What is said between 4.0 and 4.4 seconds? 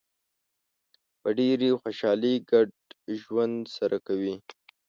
کوي.